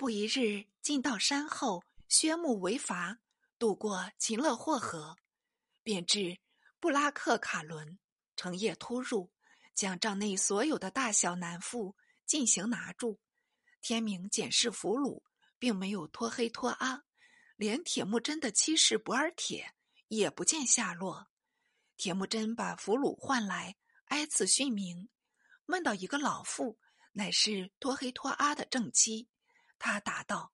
[0.00, 3.18] 不一日，进到山后，削木为筏，
[3.58, 5.14] 渡过秦勒霍河，
[5.82, 6.38] 便至
[6.78, 7.98] 布拉克卡伦。
[8.34, 9.30] 成夜突入，
[9.74, 11.94] 将帐内所有的大小男妇
[12.24, 13.20] 进行拿住。
[13.82, 15.22] 天明检视俘虏，
[15.58, 17.04] 并没有托黑托阿，
[17.56, 19.74] 连铁木真的妻室博尔铁
[20.08, 21.28] 也不见下落。
[21.98, 23.76] 铁木真把俘虏唤来，
[24.06, 25.10] 挨次讯明，
[25.66, 26.78] 问到一个老妇，
[27.12, 29.28] 乃是托黑托阿的正妻。
[29.80, 30.52] 他答道：“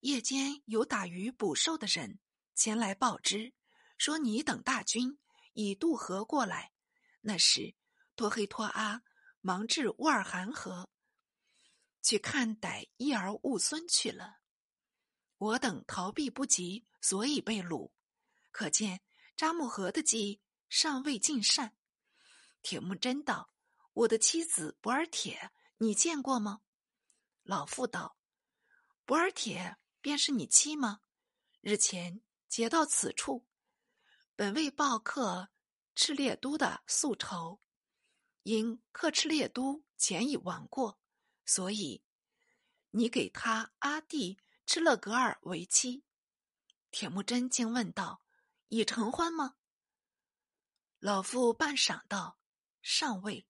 [0.00, 2.20] 夜间有打鱼捕兽的人
[2.54, 3.52] 前来报知，
[3.98, 5.18] 说你等大军
[5.52, 6.72] 已渡河过来。
[7.22, 7.74] 那时，
[8.14, 9.02] 托黑托阿
[9.40, 10.88] 忙至乌尔汗河，
[12.00, 14.38] 去看逮伊儿兀孙去了。
[15.38, 17.90] 我等逃避不及，所以被掳。
[18.52, 19.00] 可见
[19.36, 21.76] 扎木合的计尚未尽善。”
[22.62, 23.50] 铁木真道
[23.92, 26.60] ：“我的妻子博尔铁，你见过吗？”
[27.42, 28.15] 老妇道。
[29.06, 31.00] 博尔铁便是你妻吗？
[31.60, 33.46] 日前劫到此处，
[34.34, 35.48] 本为报克
[35.94, 37.60] 赤烈都的宿仇，
[38.42, 40.98] 因克赤烈都前已亡过，
[41.44, 42.02] 所以
[42.90, 46.02] 你给他阿弟赤勒格尔为妻。
[46.90, 48.24] 铁木真竟问道
[48.70, 49.54] ：“已成欢吗？”
[50.98, 52.40] 老妇半晌道
[52.82, 53.46] ：“尚未。”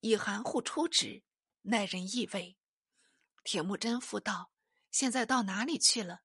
[0.00, 1.22] 以含糊出旨，
[1.62, 2.58] 耐人意味。
[3.44, 4.50] 铁木真复道
[4.90, 6.22] ：“现在到哪里去了？”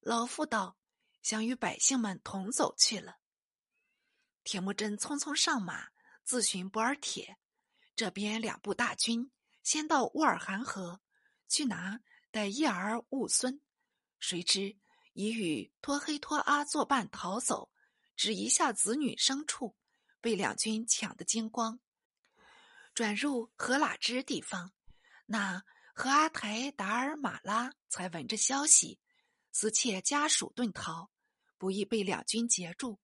[0.00, 0.76] 老妇道
[1.22, 3.18] ：“想与百姓们同走去了。”
[4.42, 5.90] 铁木真匆匆上马，
[6.24, 7.38] 自寻博尔铁。
[7.94, 9.30] 这边两部大军
[9.62, 11.00] 先到乌尔汗河，
[11.48, 12.00] 去拿
[12.32, 13.60] 带叶儿兀孙，
[14.18, 14.76] 谁知
[15.12, 17.70] 已与托黑托阿作伴逃走，
[18.16, 19.76] 只一下子女牲畜，
[20.20, 21.78] 被两军抢得精光。
[22.92, 24.72] 转入荷拉支地方，
[25.26, 25.64] 那。
[25.98, 29.00] 和阿台达尔马拉才闻着消息，
[29.50, 31.10] 思切家属遁逃，
[31.58, 33.00] 不易被两军截住。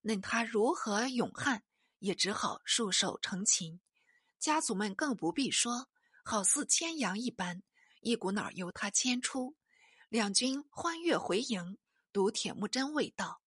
[0.00, 1.62] 任他如何勇悍，
[1.98, 3.78] 也只好束手成擒。
[4.38, 5.90] 家族们更不必说，
[6.24, 7.62] 好似牵羊一般，
[8.00, 9.54] 一股脑由他牵出。
[10.08, 11.76] 两军欢跃回营，
[12.14, 13.42] 独铁木真未到。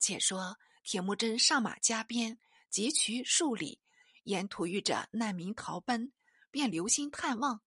[0.00, 3.80] 且说铁木真上马加鞭，疾驰数里，
[4.24, 6.12] 沿途遇着难民逃奔，
[6.50, 7.62] 便留心探望。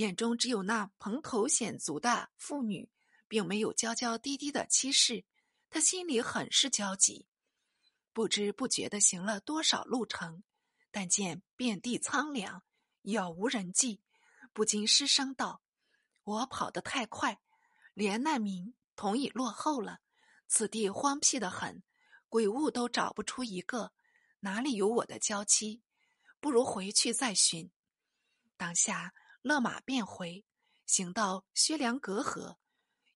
[0.00, 2.88] 眼中只有那蓬头显足的妇女，
[3.28, 5.26] 并没有娇娇滴滴的妻室，
[5.68, 7.26] 他心里很是焦急。
[8.14, 10.42] 不知不觉的行了多少路程，
[10.90, 12.62] 但见遍地苍凉，
[13.02, 14.00] 杳无人迹，
[14.54, 15.60] 不禁失声道
[16.24, 17.38] ：“我跑得太快，
[17.92, 20.00] 连难民同已落后了。
[20.48, 21.82] 此地荒僻的很，
[22.30, 23.92] 鬼物都找不出一个，
[24.40, 25.82] 哪里有我的娇妻？
[26.40, 27.70] 不如回去再寻。”
[28.56, 29.12] 当下。
[29.42, 30.44] 勒马便回，
[30.84, 32.58] 行到薛良隔河，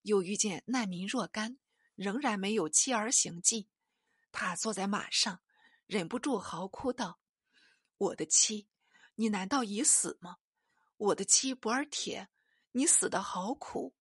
[0.01, 1.59] 又遇见难民若干，
[1.93, 3.69] 仍然没有妻儿行迹。
[4.31, 5.41] 他坐在马上，
[5.85, 7.19] 忍不住嚎哭道
[7.97, 8.67] ：“我的妻，
[9.13, 10.37] 你难道已死吗？
[10.97, 12.29] 我的妻博尔铁，
[12.71, 13.95] 你死的好苦。”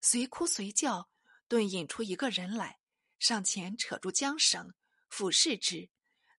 [0.00, 1.10] 随哭随叫，
[1.48, 2.78] 顿引出一个人来，
[3.18, 4.72] 上前扯住缰绳，
[5.08, 5.90] 俯视之，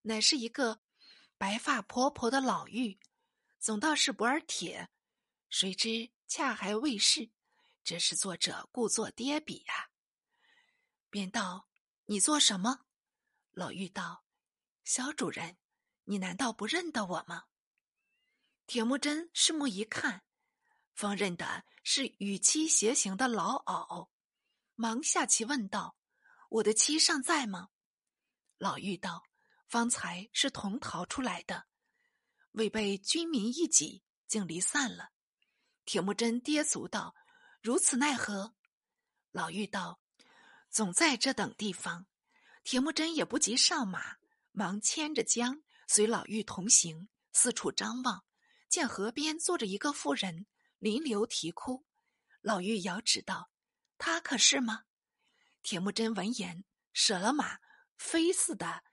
[0.04, 0.80] 乃是一个
[1.38, 2.98] 白发婆婆的老妪。
[3.68, 4.88] 总道是博尔铁，
[5.50, 7.32] 谁知恰还未逝，
[7.84, 9.90] 这是作者故作跌笔呀。
[11.10, 11.68] 便道
[12.08, 12.86] ：“你做什么？”
[13.52, 14.24] 老妪道
[14.86, 15.58] ：“小主人，
[16.06, 17.48] 你难道不认得我吗？”
[18.68, 20.24] 铁木真拭目一看，
[20.94, 24.08] 方认得是与妻偕行的老媪，
[24.76, 25.98] 忙下棋问道
[26.52, 27.68] ：“我的妻尚在吗？”
[28.60, 29.26] 老妪道
[29.68, 31.67] ：“方才是同逃出来的。”
[32.58, 35.12] 未被军民一挤，竟离散了。
[35.86, 37.14] 铁木真跌足道
[37.62, 38.56] ：“如此奈何？”
[39.32, 40.00] 老妪道
[40.72, 42.08] ：“总在这等地方。”
[42.66, 44.18] 铁木真也不急上马，
[44.52, 48.26] 忙牵着缰，随老妪同行，四处张望，
[48.68, 50.48] 见河边坐着一个妇人，
[50.80, 51.86] 临流啼哭。
[52.42, 53.52] 老妪遥指道
[54.00, 54.86] ：“他可是吗？”
[55.62, 57.60] 铁木真闻言，舍了马，
[57.98, 58.84] 飞似的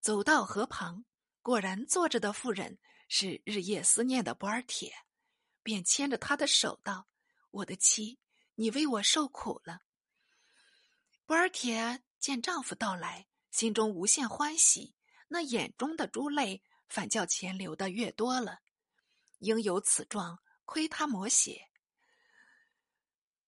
[0.00, 1.04] 走到河旁，
[1.40, 2.80] 果然坐着的妇人。
[3.14, 4.90] 是日夜思念的博尔铁，
[5.62, 7.10] 便牵着他的手道
[7.52, 8.18] ：“我的妻，
[8.54, 9.82] 你为我受苦了。”
[11.26, 14.94] 博尔铁见丈夫到来，心中无限欢喜，
[15.28, 18.60] 那眼中的珠泪反叫钱流的越多了。
[19.40, 21.68] 应有此状，亏他抹血。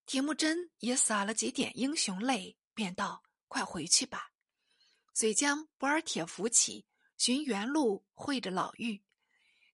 [0.05, 4.31] 铁木真也洒了几点英雄泪，便道：“快回去吧。”
[5.15, 6.85] 遂将博尔铁扶起，
[7.17, 9.03] 寻原路会着老妪。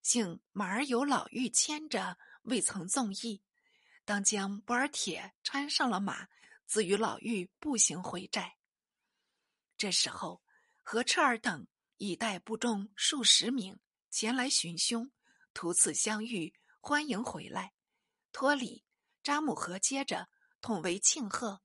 [0.01, 3.41] 幸马儿有老妪牵着，未曾纵意。
[4.03, 6.27] 当将博尔铁穿上了马，
[6.65, 8.57] 自与老妪步行回寨。
[9.77, 10.41] 这时候，
[10.81, 11.67] 何彻儿等
[11.97, 15.11] 已带部众数十名前来寻凶，
[15.53, 17.73] 图此相遇，欢迎回来。
[18.31, 18.83] 托里、
[19.21, 20.29] 扎木合接着
[20.61, 21.61] 统为庆贺。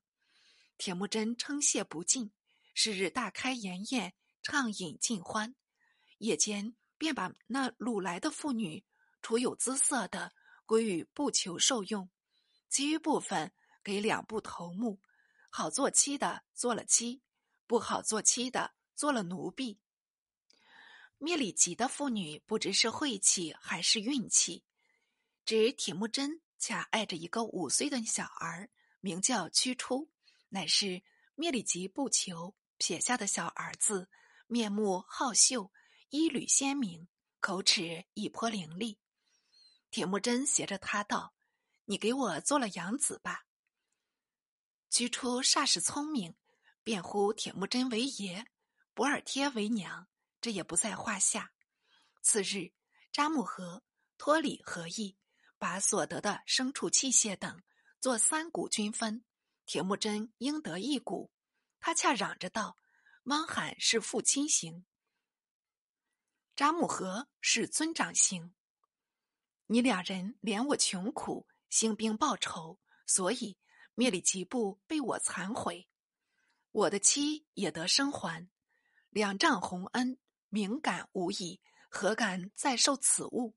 [0.76, 2.32] 铁木真称谢不尽，
[2.74, 5.54] 是日大开筵宴，畅饮尽欢。
[6.18, 8.84] 夜间便把那掳来的妇女，
[9.22, 10.32] 除有姿色的，
[10.64, 12.08] 归于不求受用；
[12.68, 13.52] 其余部分
[13.82, 15.00] 给两部头目，
[15.50, 17.22] 好做妻的做了妻，
[17.66, 19.78] 不好做妻的做了奴婢。
[21.18, 24.64] 灭里吉的妇女不知是晦气还是运气，
[25.44, 28.68] 指铁木真恰爱着一个五岁的小儿，
[29.00, 30.10] 名叫屈初，
[30.50, 31.02] 乃是
[31.34, 34.08] 灭里吉不求撇下的小儿子，
[34.46, 35.70] 面目好秀。
[36.10, 37.08] 衣履鲜明，
[37.40, 38.98] 口齿亦颇伶俐。
[39.90, 41.34] 铁木真携着他道
[41.86, 43.46] ：“你给我做了养子吧。”
[44.88, 46.36] 居初煞是聪明，
[46.82, 48.46] 便呼铁木真为爷，
[48.94, 50.06] 博尔贴为娘，
[50.40, 51.52] 这也不在话下。
[52.22, 52.72] 次日，
[53.12, 53.82] 扎木合、
[54.16, 55.18] 托里合议，
[55.58, 57.62] 把所得的牲畜器械等
[58.00, 59.24] 做三股均分，
[59.64, 61.32] 铁木真应得一股。
[61.80, 62.76] 他恰嚷着道
[63.24, 64.86] ：“汪罕是父亲型。”
[66.56, 68.54] 扎木合是尊长型，
[69.66, 73.58] 你两人怜我穷苦，兴兵报仇，所以
[73.94, 75.86] 灭里吉部被我残毁，
[76.72, 78.48] 我的妻也得生还，
[79.10, 80.18] 两丈洪恩，
[80.48, 81.60] 敏感无已，
[81.90, 83.54] 何敢再受此物？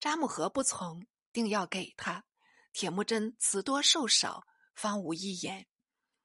[0.00, 2.24] 扎木合不从，定要给他。
[2.72, 5.66] 铁木真辞多受少，方无一言。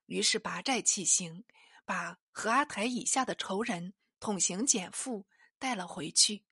[0.05, 1.43] 于是拔寨起行，
[1.83, 5.27] 把何阿台以下的仇人统行减负。
[5.63, 6.43] 带了回去，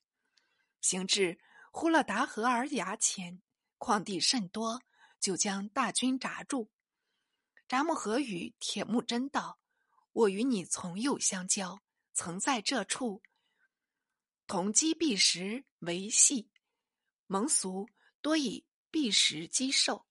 [0.79, 1.37] 行至
[1.69, 3.41] 呼勒达河儿崖前，
[3.77, 4.81] 矿地甚多，
[5.19, 6.71] 就将大军扎住。
[7.67, 9.59] 扎木合与铁木真道
[10.13, 11.81] ：“我与你从幼相交，
[12.13, 13.21] 曾在这处
[14.47, 16.49] 同击璧石为戏，
[17.27, 17.89] 蒙俗
[18.21, 20.07] 多以璧石击兽。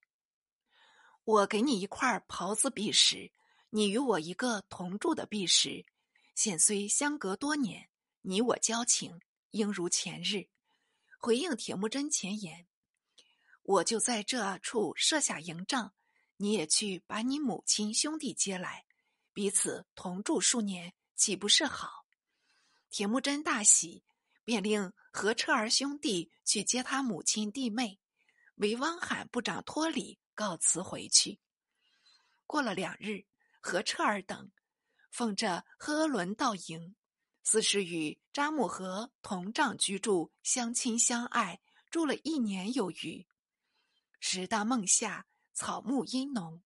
[1.24, 3.32] 我给你一块袍子璧石，
[3.70, 5.86] 你与我一个同住的璧石，
[6.34, 7.88] 现虽相隔多年。”
[8.22, 9.20] 你我交情
[9.50, 10.48] 应如前日，
[11.18, 12.66] 回应铁木真前言，
[13.62, 15.94] 我就在这处设下营帐，
[16.36, 18.84] 你也去把你母亲兄弟接来，
[19.32, 22.04] 彼此同住数年，岂不是好？
[22.90, 24.04] 铁木真大喜，
[24.44, 27.98] 便令何彻儿兄弟去接他母亲弟妹，
[28.56, 31.40] 为汪罕部长托里告辞回去。
[32.46, 33.24] 过了两日，
[33.60, 34.50] 何彻儿等
[35.10, 36.94] 奉着呵伦到营。
[37.42, 41.60] 自是与扎木合同帐居住，相亲相爱，
[41.90, 43.26] 住了一年有余。
[44.20, 46.62] 时到孟夏，草木阴浓，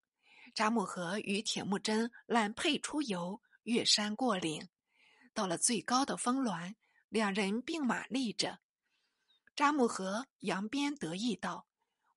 [0.54, 4.68] 扎木合与铁木真揽辔出游，越山过岭，
[5.32, 6.74] 到了最高的峰峦，
[7.08, 8.58] 两人并马立着。
[9.54, 11.68] 扎木合扬鞭得意道：“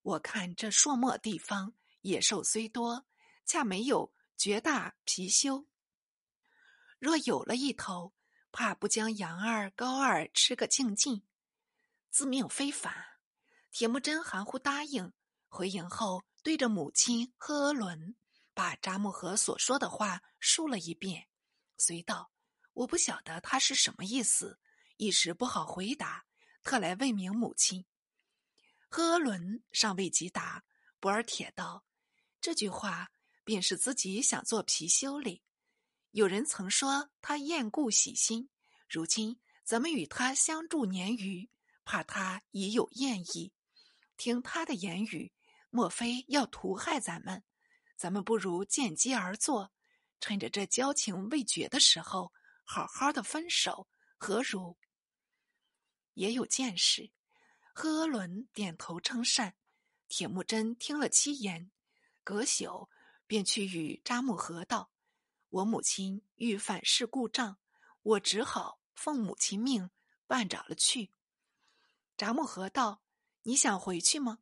[0.02, 3.06] 我看这朔漠地方，野兽虽多，
[3.46, 5.66] 恰没有绝大貔貅。
[6.98, 8.12] 若有了一头。”
[8.58, 11.22] 怕不将杨二、高二吃个净尽，
[12.10, 12.92] 自命非凡。
[13.70, 15.12] 铁木真含糊答应。
[15.46, 18.16] 回营后，对着母亲呵伦，
[18.54, 21.28] 把扎木合所说的话述了一遍，
[21.76, 22.32] 随道
[22.74, 24.58] ：“我不晓得他是什么意思，
[24.96, 26.26] 一时不好回答，
[26.64, 27.86] 特来问明母亲。”
[28.90, 30.64] 呵伦尚未及答，
[30.98, 31.84] 博尔铁道
[32.42, 33.12] ：“这句话
[33.44, 35.44] 便是自己想做貔貅哩。”
[36.12, 38.48] 有人曾说他厌故喜新，
[38.88, 41.50] 如今咱们与他相住年余，
[41.84, 43.52] 怕他已有厌意。
[44.16, 45.32] 听他的言语，
[45.70, 47.44] 莫非要屠害咱们？
[47.96, 49.72] 咱们不如见机而作，
[50.18, 52.32] 趁着这交情未绝的时候，
[52.64, 53.86] 好好的分手，
[54.16, 54.76] 何如？
[56.14, 57.12] 也有见识。
[57.74, 59.54] 赫伦点头称善。
[60.08, 61.70] 铁木真听了七言，
[62.24, 62.88] 隔宿
[63.26, 64.90] 便去与扎木合道。
[65.50, 67.58] 我母亲欲反噬故障，
[68.02, 69.90] 我只好奉母亲命
[70.26, 71.12] 办着了去。
[72.16, 73.02] 札木合道
[73.44, 74.40] ：“你想回去吗？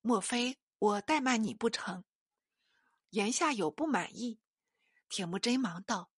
[0.00, 2.04] 莫非我怠慢你不成？”
[3.10, 4.40] 言下有不满意。
[5.08, 6.10] 铁木真忙道：“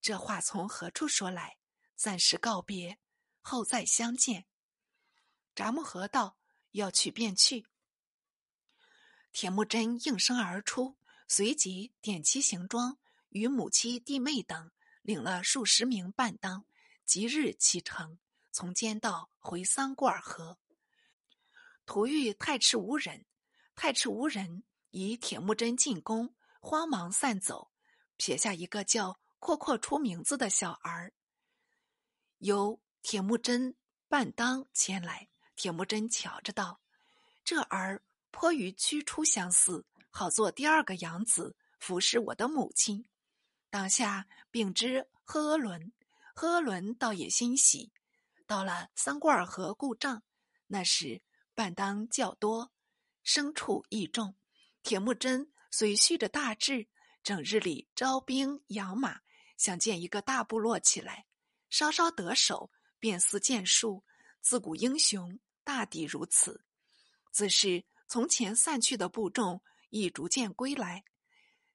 [0.00, 1.58] 这话从何处说来？
[1.94, 2.98] 暂时告别，
[3.40, 4.46] 后再相见。”
[5.54, 6.38] 札木合道
[6.72, 7.66] ：“要去便去。”
[9.30, 10.96] 铁木真应声而出，
[11.28, 12.98] 随即点其行装。
[13.30, 14.70] 与母妻弟妹等
[15.02, 16.64] 领了数十名伴当，
[17.04, 18.18] 即日启程，
[18.52, 20.58] 从监道回桑过尔河。
[21.86, 23.24] 途遇太赤无人，
[23.74, 27.70] 太赤乌人以铁木真进宫，慌忙散走，
[28.16, 31.12] 撇下一个叫阔阔出名字的小儿。
[32.38, 33.74] 由铁木真
[34.08, 36.80] 伴当前来，铁木真瞧着道
[37.44, 43.06] ：“这儿颇与屈出相似，好做第二个养子，服侍我的母亲。”
[43.78, 45.92] 当下并知赫额伦，
[46.34, 47.92] 赫额伦倒也欣喜。
[48.44, 50.24] 到了三过尔河故障，
[50.66, 51.22] 那时
[51.54, 52.72] 伴当较多。
[53.24, 54.34] 牲畜亦众，
[54.82, 56.88] 铁木真虽蓄着大志，
[57.22, 59.20] 整日里招兵养马，
[59.56, 61.26] 想建一个大部落起来。
[61.70, 64.02] 稍稍得手，便思建树。
[64.40, 66.64] 自古英雄大抵如此。
[67.30, 71.04] 自是从前散去的部众，亦逐渐归来。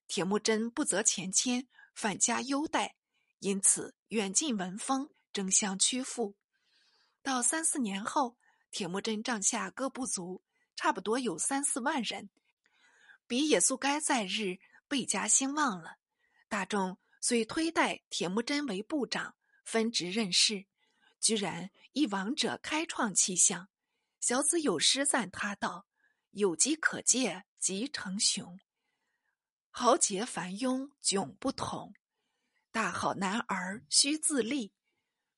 [0.06, 2.96] 铁木真不择前迁，反加优待，
[3.40, 6.36] 因此远近闻风，争相屈服。
[7.22, 8.38] 到三四年后，
[8.72, 10.44] 铁木真帐下各部族。
[10.76, 12.32] 差不多有三四万人，
[13.28, 14.58] 比野速该在日
[14.88, 15.98] 倍加兴旺了。
[16.50, 20.66] 大众虽推戴铁木真为部长，分职任事，
[21.20, 23.70] 居然一王者开创气象。
[24.20, 25.86] 小子有诗赞他道
[26.32, 28.60] ：“有机可借即成雄，
[29.76, 31.94] 豪杰繁庸迥不同。
[32.72, 34.72] 大好男儿须自立，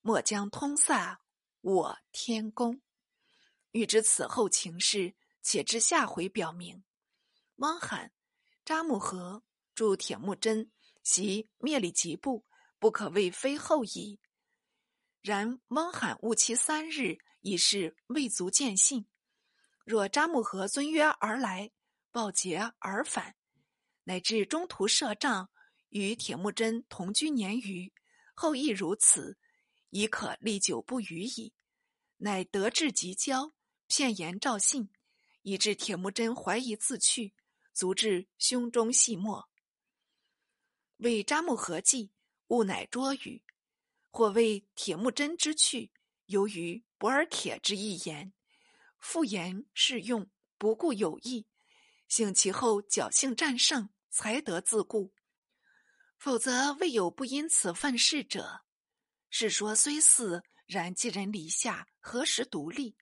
[0.02, 1.22] 莫将通萨
[1.62, 2.82] 我天宫。”
[3.72, 5.16] 欲知此后情事。
[5.48, 6.84] 且至下回表明。
[7.58, 8.12] 汪罕、
[8.66, 9.44] 扎木合
[9.76, 10.72] 助铁木真，
[11.04, 12.48] 袭灭里吉部，
[12.80, 14.20] 不可谓非后矣。
[15.22, 19.06] 然汪罕误期三日，已是未足见信。
[19.86, 21.70] 若扎木合遵约而来，
[22.12, 23.36] 报捷而返，
[24.06, 25.52] 乃至中途设帐，
[25.90, 27.94] 与铁木真同居年余，
[28.34, 29.38] 后亦如此，
[29.92, 31.54] 已可历久不渝矣。
[32.18, 33.54] 乃得志即交，
[33.88, 34.90] 片言照信。
[35.48, 37.36] 以致铁木真怀疑自去，
[37.72, 39.48] 足至胸中细末。
[40.98, 42.10] 为扎木合计，
[42.48, 43.44] 勿乃捉语；
[44.10, 45.92] 或为铁木真之去，
[46.26, 48.34] 由于博尔铁之一言，
[48.98, 51.46] 复言适用，不顾有益，
[52.08, 55.14] 幸其后侥幸战胜，才得自固。
[56.18, 58.66] 否则未有不因此愤世者。
[59.30, 62.96] 世说虽似，然寄人篱下，何时独立？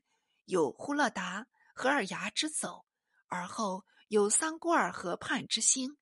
[0.46, 1.48] 有呼勒达。
[1.76, 2.86] 荷尔牙之走，
[3.26, 5.98] 而后有桑孤尔河畔之兴，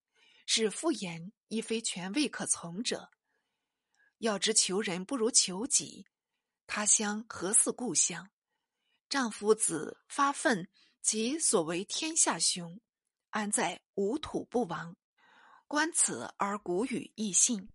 [0.46, 3.10] 是复言亦非权位可从者。
[4.18, 6.06] 要知求人不如求己，
[6.68, 8.32] 他乡何似故乡？
[9.08, 10.70] 丈夫子发愤，
[11.02, 12.82] 即所为天下雄，
[13.32, 14.96] 安在无土不亡？
[15.68, 17.70] 观此而古语亦信。